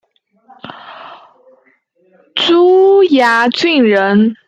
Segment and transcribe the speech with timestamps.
[2.33, 4.35] 珠崖郡人。